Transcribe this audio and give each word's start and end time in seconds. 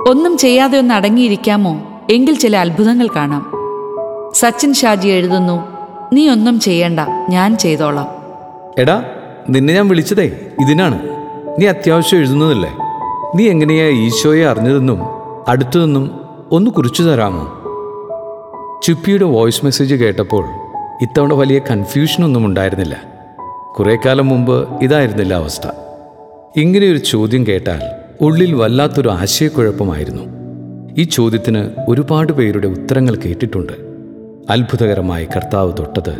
ഒന്നും 0.00 0.38
ചെയ്യാതെ 0.38 0.78
ഒന്ന് 0.78 0.94
അടങ്ങിയിരിക്കാമോ? 0.94 2.02
എങ്കിൽ 2.10 2.34
ചില 2.34 2.56
അത്ഭുതങ്ങൾ 2.56 3.08
കാണാം. 3.16 3.52
സച്ചിൻ 4.34 4.74
ഷാജി 4.74 5.08
എഴുതുന്നു 5.08 5.68
നീ 6.12 6.28
ഒന്നും 6.28 6.60
ചെയ്യണ്ട 6.60 7.00
ഞാൻ 7.28 7.56
ചെയ്തോളാം. 7.56 8.08
എടാ 8.78 9.04
നിന്നെ 9.50 9.74
ഞാൻ 9.74 9.88
വിളിച്ചതേ 9.88 10.40
ഇതിനാണ്. 10.60 10.98
നീ 11.60 11.66
അത്യാവശ്യം 11.66 12.18
എഴുതുന്നതല്ലേ? 12.18 12.76
നീ 13.34 13.48
എങ്ങനെയാ 13.48 13.88
ഈശോയെ 13.88 14.44
അറിഞ്ഞതെന്നും 14.46 15.00
അടുത്തതെന്നും 15.48 16.20
ഒന്ന് 16.52 16.70
കുറിച്ചു 16.70 17.02
തരാമോ? 17.02 17.44
ചുപ്പിയുടെ 18.82 19.24
വോയിസ് 19.24 19.64
മെസ്സേജ് 19.64 19.94
കേട്ടപ്പോൾ 19.94 20.44
ഇത്തവണ 21.02 21.32
വലിയ 21.32 21.58
കൺഫ്യൂഷനൊന്നും 21.58 22.46
ഉണ്ടായിരുന്നില്ല. 22.46 23.02
കുറേ 23.78 23.98
കാലം 24.06 24.28
മുമ്പ് 24.28 24.68
ഇതായിരുന്നില്ല 24.82 25.34
അവസ്ഥ. 25.34 25.66
ഇങ്ങനെയൊരു 26.56 26.98
ചോദ്യം 26.98 27.46
കേട്ടാൽ 27.46 28.01
ഉള്ളിൽ 28.22 28.54
വല്ലാത്തൊരു 28.54 29.08
ആശയക്കുഴപ്പമായിരുന്നു. 29.08 30.22
ഈ 30.98 31.02
ചോദ്യത്തിന് 31.02 31.70
ഒരുപാട് 31.88 32.32
പേരുടെ 32.32 32.68
ഉത്തരങ്ങൾ 32.68 33.14
കേട്ടിട്ടുണ്ട്. 33.14 33.72
അത്ഭുതകരമായി 34.50 35.24
കർത്താവ് 35.24 35.72
തൊട്ടത് 35.78 36.14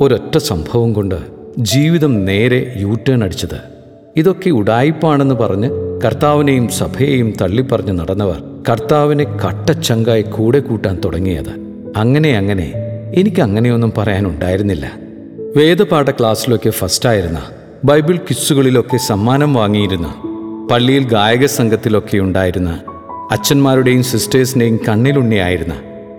ഒരൊറ്റ 0.00 0.38
സംഭവം 0.38 0.92
കൊണ്ട് 0.92 1.14
ജീവിതം 1.58 2.24
നേരെ 2.24 2.74
യൂട്ടേൺ 2.76 3.04
ടേൺ 3.08 3.24
അടിച്ചത്. 3.24 3.60
ഇതൊക്കെ 4.16 4.50
ഉടായിപ്പാണെന്ന് 4.50 5.34
പറഞ്ഞ് 5.34 5.70
കർത്താവിനെയും 6.04 6.68
സഭയെയും 6.68 7.32
തള്ളിപ്പറഞ്ഞ് 7.40 7.92
നടന്നവർ 7.92 8.42
കർത്താവിനെ 8.70 9.24
കട്ടച്ചങ്കായി 9.24 10.22
കൂടെ 10.22 10.58
കൂട്ടാൻ 10.58 11.00
തുടങ്ങിയത്. 11.04 11.50
അങ്ങനെ 11.96 12.36
അങ്ങനെ 12.36 12.72
എനിക്ക് 13.14 13.42
അങ്ങനെയൊന്നും 13.42 13.92
പറയാനുണ്ടായിരുന്നില്ല. 13.98 14.92
വേദപാഠ 15.56 16.10
ക്ലാസ്സിലൊക്കെ 16.10 16.70
ഫസ്റ്റായിരുന്ന 16.70 17.38
ബൈബിൾ 17.84 18.16
ക്വിസുകളിലൊക്കെ 18.16 18.96
സമ്മാനം 18.96 19.54
വാങ്ങിയിരുന്ന 19.54 20.14
പള്ളിയിൽ 20.70 21.04
ഗായക 21.08 21.44
സംഘത്തിലൊക്കെ 21.44 22.18
ഉണ്ടായിരുന്ന 22.18 22.80
അച്ഛന്മാരുടെയും 23.30 24.02
സിസ്റ്റേഴ്സിന്റെയും 24.02 24.78
കണ്ണിലുണ്ണിയായിരുന്ന 24.88 25.74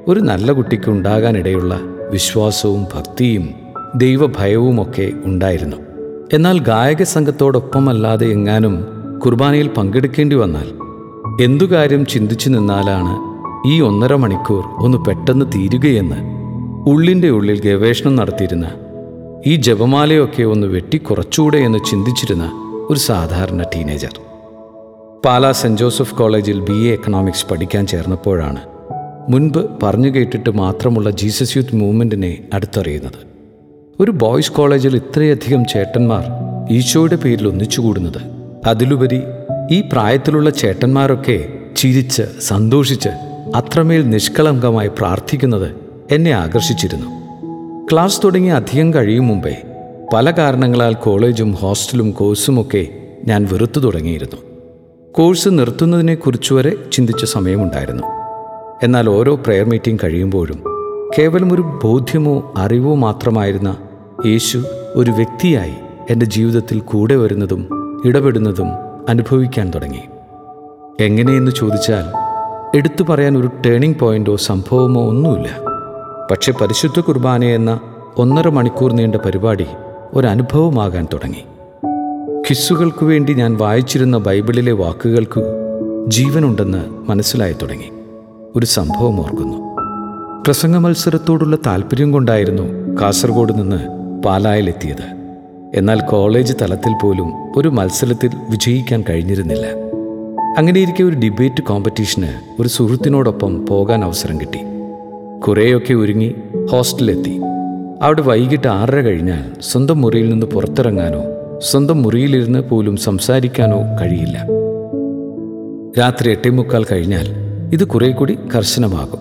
ഒരു 0.08 0.20
നല്ല 0.20 0.52
കുട്ടിക്ക് 0.52 0.90
ഉണ്ടാകാനിടയുള്ള 0.90 1.80
വിശ്വാസവും 2.12 2.88
ഭക്തിയും 2.94 3.50
ദൈവഭയവുമൊക്കെ 3.96 5.12
ഉണ്ടായിരുന്നു. 5.26 5.78
എന്നാൽ 6.34 6.60
ഗായക 6.60 7.04
സംഘത്തോടൊപ്പമല്ലാതെ 7.04 8.28
എങ്ങാനും 8.28 8.88
കുർബാനയിൽ 9.26 9.68
പങ്കെടുക്കേണ്ടി 9.68 10.36
വന്നാൽ 10.36 10.68
എന്തു 11.44 11.66
കാര്യം 11.66 12.06
ചിന്തിച്ചു 12.06 12.50
നിന്നാലാണ് 12.50 13.14
ഈ 13.68 13.82
ഒന്നര 13.82 14.16
മണിക്കൂർ 14.16 14.64
ഒന്ന് 14.78 14.98
പെട്ടെന്ന് 14.98 15.46
തീരുകയെന്ന് 15.46 16.20
ഉള്ളിന്റെ 16.90 17.30
ഉള്ളിൽ 17.30 17.62
ഗവേഷണം 17.66 18.16
നടത്തിയിരുന്ന 18.16 18.68
ഈ 19.46 19.56
ജപമാലയൊക്കെ 19.56 20.44
ഒന്ന് 20.44 20.68
വെട്ടിക്കുറച്ചുകൂടെ 20.68 21.58
എന്ന് 21.58 21.80
ചിന്തിച്ചിരുന്ന 21.90 22.62
ഒരു 22.90 23.00
സാധാരണ 23.00 23.64
ടീനേജർ. 23.76 24.25
പാലാ 25.24 25.52
സെന്റ് 25.52 25.82
ജോസഫ് 25.82 26.16
കോളേജിൽ 26.16 26.60
ബി 26.60 26.74
എ 26.74 26.94
എക്കണോമിക്സ് 26.94 27.46
പഠിക്കാൻ 27.48 27.88
ചേർന്നപ്പോഴാണ് 27.88 28.62
മുൻപ് 29.32 29.70
പറഞ്ഞു 29.84 30.10
കേട്ടിട്ട് 30.10 30.50
മാത്രമുള്ള 30.50 31.10
ജീസസ് 31.10 31.58
യൂത്ത് 31.58 31.76
മൂവ്മെന്റിനെ 31.76 32.44
അടുത്തറിയുന്നത്. 32.54 33.20
ഒരു 34.00 34.12
ബോയ്സ് 34.12 34.52
കോളേജിൽ 34.52 34.96
ഇത്രയധികം 34.96 35.66
ചേട്ടന്മാർ 35.66 36.24
ഈശോയുടെ 36.72 37.16
പേരിൽ 37.16 37.48
ഒന്നിച്ചുകൂടുന്നത്. 37.48 38.22
അതിലുപരി 38.66 39.22
ഈ 39.72 39.82
പ്രായത്തിലുള്ള 39.82 40.50
ചേട്ടന്മാരൊക്കെ 40.50 41.48
ചിരിച്ച് 41.76 42.24
സന്തോഷിച്ച് 42.40 43.10
അത്രമേൽ 43.56 44.10
നിഷ്കളങ്കമായി 44.10 44.88
പ്രാർത്ഥിക്കുന്നത് 44.88 45.76
എന്നെ 46.12 46.32
ആകർഷിച്ചിരുന്നു. 46.32 47.10
ക്ലാസ് 47.92 48.22
തുടങ്ങി 48.24 48.50
അധികം 48.50 48.94
കഴിയും 48.94 49.28
മുമ്പേ 49.28 49.56
പല 50.14 50.32
കാരണങ്ങളാൽ 50.32 50.94
കോളേജും 50.94 51.52
ഹോസ്റ്റലും 51.52 52.12
കോഴ്സുമൊക്കെ 52.12 52.88
ഞാൻ 53.26 53.48
വെറുത്തു 53.52 53.80
തുടങ്ങിയിരുന്നു. 53.80 54.55
കോഴ്സ് 55.18 55.50
നിർത്തുന്നതിനെക്കുറിച്ച് 55.52 56.54
വരെ 56.54 56.78
ചിന്തിച്ച 56.92 57.26
സമയമുണ്ടായിരുന്നു. 57.26 58.04
എന്നാൽ 58.84 59.10
ഓരോ 59.10 59.36
പ്രെയർ 59.36 59.66
മീറ്റിംഗ് 59.66 60.00
കഴിയുമ്പോഴും 60.04 60.64
കേവലം 61.20 61.54
ഒരു 61.54 61.62
ബോധ്യമോ 61.84 62.54
അറിവോ 62.58 62.96
മാത്രമായിരുന്ന 62.96 63.78
യേശു 64.26 64.64
ഒരു 64.96 65.12
വ്യക്തിയായി 65.12 65.74
എന്റെ 66.10 66.26
ജീവിതത്തിൽ 66.26 66.80
കൂടെ 66.80 67.16
വരുന്നതും 67.16 67.68
ഇടപെടുന്നതും 68.06 68.68
അനുഭവിക്കാൻ 69.10 69.72
തുടങ്ങി. 69.76 70.02
എങ്ങനെയെന്ന് 71.00 71.52
ചോദിച്ചാൽ 71.52 72.06
എടുത്തു 72.78 73.04
പറയാൻ 73.04 73.38
ഒരു 73.38 73.52
ടേണിംഗ് 73.66 74.00
പോയിന്റോ 74.00 74.36
സംഭവമോ 74.36 75.10
ഒന്നുമില്ല. 75.10 75.50
പക്ഷെ 76.32 76.52
പരിശുദ്ധ 76.52 77.00
കുർബാന 77.00 77.44
എന്ന 77.44 77.80
ഒന്നര 78.18 78.50
മണിക്കൂർ 78.50 78.94
നീണ്ട 78.94 79.16
പരിപാടി 79.16 79.68
ഒരനുഭവമാകാൻ 80.14 81.08
തുടങ്ങി. 81.14 81.44
കിസ്സുകൾക്കു 82.50 83.06
വേണ്ടി 83.06 83.34
ഞാൻ 83.34 83.58
വായിച്ചിരുന്ന 83.58 84.18
ബൈബിളിലെ 84.18 84.72
വാക്കുകൾക്ക് 84.72 85.44
ജീവനുണ്ടെന്ന് 86.08 87.10
മനസ്സിലായി 87.10 87.54
തുടങ്ങി. 87.54 87.92
ഒരു 88.56 88.66
സംഭവം 88.66 89.20
ഓർക്കുന്നു. 89.20 89.58
പ്രസംഗ 90.44 90.78
മത്സരത്തോടുള്ള 90.78 91.58
താല്പര്യം 91.66 92.12
കൊണ്ടായിരുന്നു 92.12 92.64
കാസർഗോഡ് 93.02 93.62
നിന്ന് 93.62 93.88
പാലായിലെത്തിയത്. 94.24 95.04
എന്നാൽ 95.76 96.02
കോളേജ് 96.02 96.54
തലത്തിൽ 96.62 96.94
പോലും 97.02 97.34
ഒരു 97.56 97.70
മത്സരത്തിൽ 97.70 98.30
വിജയിക്കാൻ 98.50 99.04
കഴിഞ്ഞിരുന്നില്ല. 99.10 99.68
അങ്ങനെയിരിക്കെ 100.58 101.04
ഒരു 101.04 101.16
ഡിബേറ്റ് 101.16 101.64
കോമ്പറ്റീഷന് 101.64 102.62
ഒരു 102.62 102.68
സുഹൃത്തിനോടൊപ്പം 102.68 103.66
പോകാൻ 103.66 104.04
അവസരം 104.04 104.42
കിട്ടി. 104.42 104.60
കുറേയൊക്കെ 105.48 105.94
ഒരുങ്ങി 105.94 106.36
ഹോസ്റ്റലിലെത്തി. 106.72 107.42
അവിടെ 108.02 108.22
വൈകിട്ട് 108.22 108.68
ആറര 108.68 109.02
കഴിഞ്ഞാൽ 109.02 109.62
സ്വന്തം 109.62 110.02
മുറിയിൽ 110.02 110.30
നിന്ന് 110.30 110.46
പുറത്തിറങ്ങാനോ 110.46 111.35
സ്വന്തം 111.60 112.04
മുറിയിലിരുന്ന് 112.04 112.60
പോലും 112.60 112.98
സംസാരിക്കാനോ 112.98 113.80
കഴിയില്ല. 114.02 114.44
രാത്രി 116.00 116.32
എട്ടേ 116.32 116.50
മുക്കാൽ 116.50 116.86
കഴിഞ്ഞാൽ 116.92 117.28
ഇത് 117.74 117.88
കുറെ 117.88 118.12
കൂടി 118.12 118.38
കർശനമാകും. 118.56 119.20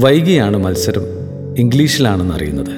വൈകിയാണ് 0.00 0.56
മത്സരം 0.56 1.02
ഇംഗ്ലീഷിലാണെന്ന് 1.58 2.34
അറിയുന്നത് 2.34 2.70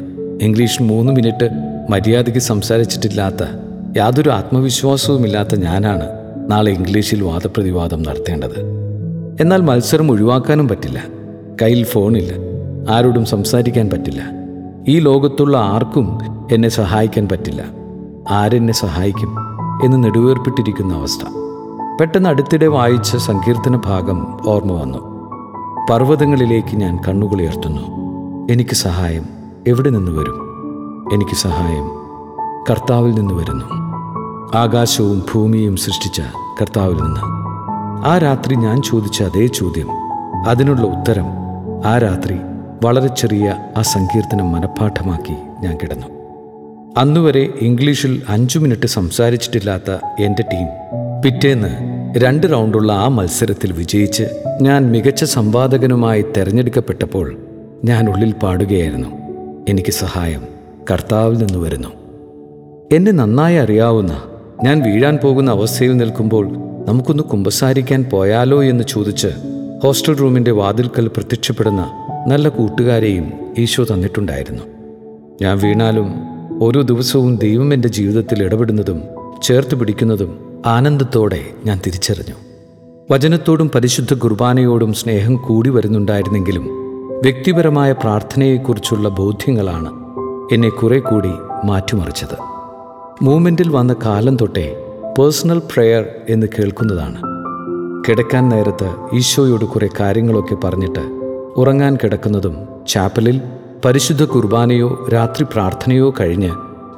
ഇംഗ്ലീഷ് 0.42 0.82
മൂന്ന് 0.82 1.12
മിനിറ്റ് 1.12 1.48
മര്യാദയ്ക്ക് 1.90 2.40
സംസാരിച്ചിട്ടില്ലാത്ത 2.40 3.44
യാതൊരു 3.96 4.30
ആത്മവിശ്വാസവുമില്ലാത്ത 4.30 5.54
ഞാനാണ് 5.54 6.06
നാളെ 6.48 6.72
ഇംഗ്ലീഷിൽ 6.72 7.22
വാദപ്രതിവാദം 7.22 8.02
നടത്തേണ്ടത്. 8.02 8.60
എന്നാൽ 9.40 9.60
മത്സരം 9.60 10.10
ഒഴിവാക്കാനും 10.10 10.68
പറ്റില്ല. 10.68 11.04
കയ്യിൽ 11.62 11.84
ഫോണില്ല. 11.84 12.32
ആരോടും 12.90 13.24
സംസാരിക്കാൻ 13.24 13.90
പറ്റില്ല. 13.90 14.22
ഈ 14.88 14.98
ലോകത്തുള്ള 14.98 15.56
ആർക്കും 15.56 16.18
എന്നെ 16.52 16.68
സഹായിക്കാൻ 16.68 17.28
പറ്റില്ല. 17.28 17.85
ആരെന്നെ 18.30 18.72
സഹായിക്കും 18.72 19.36
എന്ന് 19.84 20.04
നെടുവേർപ്പെട്ടിരിക്കുന്ന 20.04 20.94
അവസ്ഥ. 20.94 21.24
പെട്ടെന്ന് 22.00 22.28
അടുത്തിടെ 22.28 22.66
വായിച്ച 22.66 23.16
സങ്കീർത്തന 23.16 23.76
ഭാഗം 23.76 24.36
ഓർമ്മ 24.46 24.72
വന്നു. 24.72 24.98
പർവതങ്ങളിലേക്ക് 25.90 26.76
ഞാൻ 26.76 26.98
കണ്ണുകളുയർത്തുന്നു 27.08 27.80
എനിക്ക് 28.52 28.74
സഹായം 28.74 29.24
എവിടെ 29.66 29.90
നിന്ന് 29.90 30.12
വരും? 30.12 30.34
എനിക്ക് 31.12 31.36
സഹായം 31.36 31.90
കർത്താവിൽ 32.70 33.14
നിന്ന് 33.14 33.34
വരുന്നു. 33.34 33.64
ആകാശവും 34.56 35.22
ഭൂമിയും 35.34 35.76
സൃഷ്ടിച്ച 35.76 36.22
കർത്താവിൽ 36.60 37.02
നിന്ന്. 37.02 37.20
ആ 38.06 38.18
രാത്രി 38.18 38.54
ഞാൻ 38.54 38.82
ചോദിച്ച 38.82 39.22
അതേ 39.22 39.46
ചോദ്യം 39.46 39.88
അതിനുള്ള 40.48 40.82
ഉത്തരം 40.82 41.24
ആ 41.86 41.98
രാത്രി 41.98 42.38
വളരെ 42.84 43.06
ചെറിയ 43.06 43.56
ആ 43.78 43.82
സങ്കീർത്തനം 43.82 44.52
മനഃപ്പാഠമാക്കി 44.52 45.36
ഞാൻ 45.60 45.76
കിടന്നു. 45.82 46.15
അന്നുവരെ 46.98 47.48
ഇംഗ്ലീഷിൽ 47.60 48.22
അഞ്ചു 48.28 48.58
മിനിറ്റ് 48.58 48.86
സംസാരിച്ചിട്ടില്ലാത്ത 48.86 49.90
എന്റെ 50.20 50.44
ടീം 50.52 50.68
പിറ്റേന്ന് 51.22 51.70
രണ്ട് 52.18 52.52
റൗണ്ടുള്ള 52.52 52.92
ആ 52.92 53.08
മത്സരത്തിൽ 53.08 53.72
വിജയിച്ച് 53.72 54.24
ഞാൻ 54.62 54.90
മികച്ച 54.90 55.24
സംവാദകനുമായി 55.24 56.24
തെരഞ്ഞെടുക്കപ്പെട്ടപ്പോൾ 56.36 57.36
ഞാൻ 57.84 58.10
ഉള്ളിൽ 58.10 58.32
പാടുകയായിരുന്നു. 58.32 59.08
എനിക്ക് 59.68 59.90
സഹായം 59.90 60.42
കർത്താവിൽ 60.90 61.38
നിന്ന് 61.38 61.58
വരുന്നു. 61.58 61.88
എന്നെ 62.92 63.12
നന്നായി 63.12 63.54
അറിയാവുന്ന 63.54 64.22
ഞാൻ 64.64 64.80
വീഴാൻ 64.80 65.18
പോകുന്ന 65.22 65.50
അവസ്ഥയിൽ 65.50 65.96
നിൽക്കുമ്പോൾ 65.96 66.46
നമുക്കൊന്ന് 66.86 67.22
കുമ്പസാരിക്കാൻ 67.22 68.04
പോയാലോ 68.04 68.64
എന്ന് 68.64 68.84
ചോദിച്ച് 68.84 69.28
ഹോസ്റ്റൽ 69.82 70.16
റൂമിന്റെ 70.16 70.50
വാതിൽക്കൽ 70.50 71.08
പ്രത്യക്ഷപ്പെടുന്ന 71.08 71.90
നല്ല 72.26 72.48
കൂട്ടുകാരെയും 72.48 73.32
ഈശോ 73.58 73.84
തന്നിട്ടുണ്ടായിരുന്നു. 73.84 74.62
ഞാൻ 75.42 75.58
വീണാലും 75.58 76.35
ഓരോ 76.60 76.82
ദിവസവും 76.82 77.36
ദൈവം 77.36 77.74
എന്റെ 77.74 77.88
ജീവിതത്തിൽ 77.88 78.42
ഇടപെടുന്നതും 78.42 79.02
ചേർത്ത് 79.42 79.74
പിടിക്കുന്നതും 79.74 80.62
ആനന്ദത്തോടെ 80.66 81.40
ഞാൻ 81.64 81.80
തിരിച്ചറിഞ്ഞു. 81.86 82.34
വചനത്തോടും 83.10 83.70
പരിശുദ്ധ 83.74 84.14
കുർബാനയോടും 84.14 84.92
സ്നേഹം 84.92 85.36
കൂടി 85.36 85.70
വരുന്നുണ്ടായിരുന്നെങ്കിലും 85.70 86.64
വ്യക്തിപരമായ 87.22 87.92
പ്രാർത്ഥനയെക്കുറിച്ചുള്ള 87.92 89.08
ബോധ്യങ്ങളാണ് 89.08 89.92
എന്നെ 90.54 90.68
കുറെ 90.68 90.98
കൂടി 90.98 91.30
മാറ്റിമറിച്ചത്. 91.64 92.36
മൂവ്മെന്റിൽ 93.22 93.68
വന്ന 93.68 93.96
കാലം 94.04 94.36
തൊട്ടേ 94.36 94.84
പേഴ്സണൽ 95.18 95.58
പ്രെയർ 95.58 96.04
എന്ന് 96.28 96.46
കേൾക്കുന്നതാണ്. 96.46 97.22
കിടക്കാൻ 98.08 98.48
നേരത്ത് 98.48 99.16
ഈശോയോട് 99.16 99.64
കുറേ 99.64 99.88
കാര്യങ്ങളൊക്കെ 100.00 100.54
പറഞ്ഞിട്ട് 100.54 101.00
ഉറങ്ങാൻ 101.56 101.96
കിടക്കുന്നതും 101.96 102.56
ചാപ്പലിൽ 102.88 103.40
പരിശുദ്ധ 103.86 104.24
കുർബാനയോ 104.24 105.08
രാത്രി 105.12 105.44
പ്രാർത്ഥനയോ 105.44 106.14
കഴിഞ്ഞ് 106.20 106.50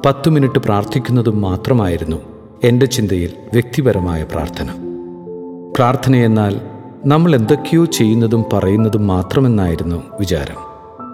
പത്തു 0.05 0.29
മിനിറ്റ് 0.29 0.59
പ്രാർത്ഥിക്കുന്നതും 0.59 1.41
മാത്രമായിരുന്നു 1.41 2.17
എന്റെ 2.63 2.85
ചിന്തയിൽ 2.85 3.33
വ്യക്തിപരമായ 3.53 4.23
പ്രാർത്ഥന. 4.23 4.69
പ്രാർത്ഥനയെന്നാൽ 5.75 6.61
നമ്മൾ 7.05 7.35
എന്തൊക്കെയോ 7.35 7.85
ചെയ്യുന്നതും 7.85 8.45
പറയുന്നതും 8.53 9.07
മാത്രമെന്നായിരുന്നു 9.07 10.03
വിചാരം. 10.19 10.55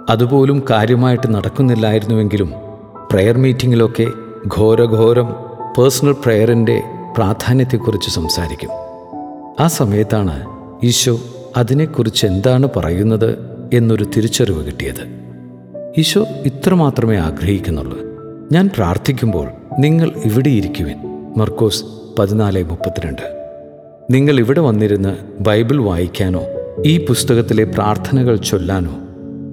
അതുപോലും 0.09 0.63
കാര്യമായിട്ട് 0.69 1.35
നടക്കുന്നില്ലായിരുന്നുവെങ്കിലും 1.35 2.53
പ്രെയർ 3.11 3.37
മീറ്റിങ്ങിലൊക്കെ 3.37 4.07
ഘോരഘോരം 4.47 5.25
പേഴ്സണൽ 5.77 6.11
പ്രെയറിന്റെ 6.11 6.83
പ്രാധാന്യത്തെക്കുറിച്ച് 7.17 8.09
സംസാരിക്കും. 8.09 8.69
ആ 9.59 9.67
സമയത്താണ് 9.67 10.45
ഈശോ 10.83 11.19
അതിനെക്കുറിച്ച് 11.57 12.25
എന്താണ് 12.25 12.69
പറയുന്നത് 12.75 13.37
എന്നൊരു 13.73 14.03
തിരിച്ചറിവ് 14.03 14.65
കിട്ടിയത്. 14.65 15.24
ഈശോ 15.97 16.25
ഇത്രമാത്രമേ 16.45 17.17
ആഗ്രഹിക്കുന്നുള്ളൂ. 17.17 17.99
ഞാൻ 18.51 18.69
പ്രാർത്ഥിക്കുമ്പോൾ 18.77 19.47
നിങ്ങൾ 19.79 20.11
ഇവിടെ 20.25 20.49
ഇരിക്കുവിൻ 20.49 20.95
മർക്കോസ് 21.37 21.83
പതിനാല് 22.19 22.63
മുപ്പത്തിരണ്ട്. 22.63 23.53
നിങ്ങൾ 24.11 24.39
ഇവിടെ 24.39 24.59
വന്നിരുന്ന് 24.59 25.43
ബൈബിൾ 25.43 25.81
വായിക്കാനോ 25.81 26.41
ഈ 26.85 27.05
പുസ്തകത്തിലെ 27.05 27.63
പ്രാർത്ഥനകൾ 27.63 28.35
ചൊല്ലാനോ 28.35 28.97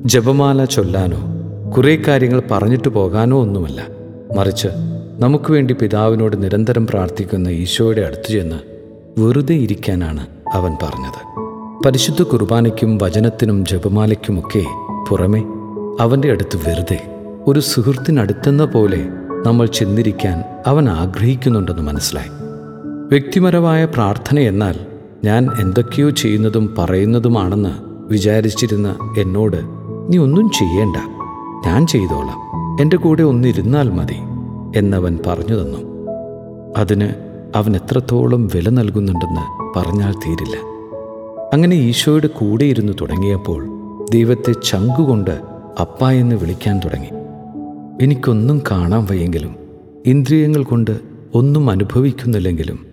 ജപമാല 0.05 0.65
ചൊല്ലാനോ 0.65 1.21
കുറേ 1.77 1.97
കാര്യങ്ങൾ 1.97 2.43
പറഞ്ഞിട്ട് 2.51 2.89
പോകാനോ 2.89 3.41
ഒന്നുമല്ല. 3.41 3.87
മറിച്ച് 4.37 4.69
നമുക്ക് 5.19 5.53
വേണ്ടി 5.53 5.75
പിതാവിനോട് 5.75 6.43
നിരന്തരം 6.43 6.87
പ്രാർത്ഥിക്കുന്ന 6.87 7.49
ഈശോയുടെ 7.49 8.01
അടുത്തു 8.01 8.33
ചെന്ന് 8.33 8.57
വെറുതെ 9.21 9.55
ഇരിക്കാനാണ് 9.55 10.27
അവൻ 10.53 10.73
പറഞ്ഞത്. 10.83 11.21
പരിശുദ്ധ 11.87 12.23
കുർബാനയ്ക്കും 12.23 12.99
വചനത്തിനും 12.99 13.67
ജപമാലയ്ക്കുമൊക്കെ 13.67 14.65
പുറമെ 15.09 15.62
അവന്റെ 16.01 16.31
അടുത്ത് 16.31 16.57
വെറുതെ 16.57 17.15
ഒരു 17.47 17.61
സുഹൃത്തിനടുത്തെന്ന 17.61 18.65
പോലെ 18.65 19.09
നമ്മൾ 19.47 19.67
ചെന്നിരിക്കാൻ 19.67 20.45
അവൻ 20.67 20.89
ആഗ്രഹിക്കുന്നുണ്ടെന്ന് 20.89 21.83
മനസ്സിലായി. 21.83 22.29
വ്യക്തിപരമായ 23.09 23.85
പ്രാർത്ഥന 23.85 24.39
എന്നാൽ 24.39 24.75
ഞാൻ 25.25 25.49
എന്തൊക്കെയോ 25.61 26.11
ചെയ്യുന്നതും 26.11 26.75
പറയുന്നതുമാണെന്ന് 26.79 27.71
വിചാരിച്ചിരുന്ന 28.09 29.15
എന്നോട് 29.19 29.57
നീ 30.09 30.19
ഒന്നും 30.19 30.51
ചെയ്യേണ്ട. 30.51 30.97
ഞാൻ 31.67 31.87
ചെയ്തോളാം. 31.87 32.41
എന്റെ 32.81 32.97
കൂടെ 32.97 33.23
ഒന്നിരുന്നാൽ 33.23 33.91
മതി 33.91 34.17
എന്നവൻ 34.79 35.19
പറഞ്ഞു 35.27 35.63
തന്നു. 35.63 35.79
അതിന് 36.77 37.09
അവൻ 37.57 37.77
എത്രത്തോളം 37.77 38.47
വില 38.47 38.69
നൽകുന്നുണ്ടെന്ന് 38.69 39.79
പറഞ്ഞാൽ 39.79 40.13
തീരില്ല. 40.13 40.57
അങ്ങനെ 41.53 41.77
ഈശോയുടെ 41.77 42.27
കൂടെ 42.27 42.65
ഇരുന്ന് 42.65 42.93
തുടങ്ങിയപ്പോൾ 43.01 43.67
ദൈവത്തെ 44.13 44.53
ചങ്കുകൊണ്ട് 44.53 45.52
അപ്പ 45.81 46.11
എന്ന് 46.11 46.37
വിളിക്കാൻ 46.37 46.79
തുടങ്ങി. 46.79 47.09
എനിക്കൊന്നും 48.05 48.63
കാണാൻ 48.71 49.07
വയ്യെങ്കിലും 49.11 49.57
ഇന്ദ്രിയങ്ങൾ 50.07 50.63
കൊണ്ട് 50.63 51.01
ഒന്നും 51.35 51.71
അനുഭവിക്കുന്നില്ലെങ്കിലും 51.71 52.87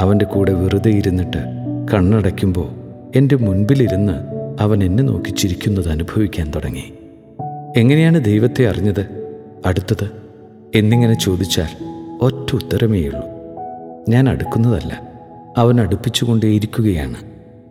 അവന്റെ 0.00 0.24
കൂടെ 0.24 0.52
വെറുതെ 0.52 0.90
ഇരുന്നിട്ട് 0.90 1.38
കണ്ണടയ്ക്കുമ്പോൾ 1.94 2.68
എന്റെ 3.16 3.36
മുൻപിലിരുന്ന് 3.36 4.12
അവൻ 4.60 4.84
എന്നെ 4.84 5.02
നോക്കി 5.02 5.30
ചിരിക്കുന്നത് 5.30 5.88
അനുഭവിക്കാൻ 5.88 6.50
തുടങ്ങി. 6.50 6.92
എങ്ങനെയാണ് 7.76 8.24
ദൈവത്തെ 8.24 8.68
അറിഞ്ഞത്? 8.68 9.32
അടുത്തത് 9.66 10.10
എന്നിങ്ങനെ 10.74 11.14
ചോദിച്ചാൽ 11.14 11.68
ഒറ്റ 12.20 12.54
ഉത്തരമേയുള്ളൂ 12.54 13.22
ഞാൻ 14.08 14.28
അടുക്കുന്നതല്ല 14.28 15.08
അവൻ 15.56 15.80
അടുപ്പിച്ചുകൊണ്ടേയിരിക്കുകയാണ്. 15.80 17.16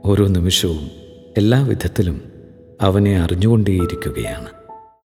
ഓരോ 0.05 0.27
നിമിഷവും 0.27 0.91
എല്ലാ 1.37 1.65
വിധത്തിലും 1.65 2.32
അവനെ 2.81 3.19
അറിഞ്ഞുകൊണ്ടേയിരിക്കുകയാണ്. 3.19 4.62